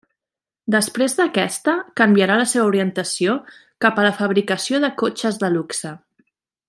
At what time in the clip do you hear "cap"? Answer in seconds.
3.87-4.01